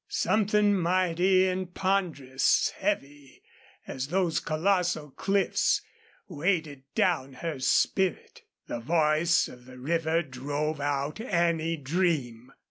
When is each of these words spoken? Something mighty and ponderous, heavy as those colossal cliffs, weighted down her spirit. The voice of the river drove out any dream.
Something 0.07 0.73
mighty 0.73 1.47
and 1.47 1.71
ponderous, 1.75 2.71
heavy 2.75 3.43
as 3.85 4.07
those 4.07 4.39
colossal 4.39 5.11
cliffs, 5.11 5.83
weighted 6.27 6.81
down 6.95 7.33
her 7.33 7.59
spirit. 7.59 8.41
The 8.65 8.79
voice 8.79 9.47
of 9.47 9.65
the 9.65 9.77
river 9.77 10.23
drove 10.23 10.79
out 10.81 11.19
any 11.19 11.77
dream. 11.77 12.51